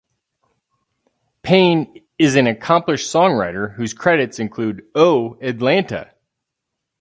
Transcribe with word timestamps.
Payne 1.43 2.03
is 2.17 2.35
an 2.35 2.47
accomplished 2.47 3.13
songwriter 3.13 3.75
whose 3.75 3.93
credits 3.93 4.39
include 4.39 4.83
"Oh, 4.95 5.37
Atlanta". 5.43 6.09